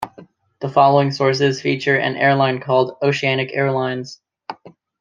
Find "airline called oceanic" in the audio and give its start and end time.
2.15-3.51